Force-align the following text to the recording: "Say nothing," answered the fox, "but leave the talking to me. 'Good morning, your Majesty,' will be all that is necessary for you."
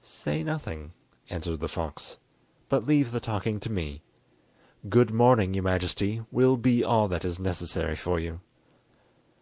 "Say 0.00 0.42
nothing," 0.42 0.94
answered 1.28 1.60
the 1.60 1.68
fox, 1.68 2.16
"but 2.70 2.86
leave 2.86 3.12
the 3.12 3.20
talking 3.20 3.60
to 3.60 3.68
me. 3.70 4.00
'Good 4.88 5.10
morning, 5.10 5.52
your 5.52 5.64
Majesty,' 5.64 6.22
will 6.30 6.56
be 6.56 6.82
all 6.82 7.08
that 7.08 7.26
is 7.26 7.38
necessary 7.38 7.94
for 7.94 8.18
you." 8.18 8.40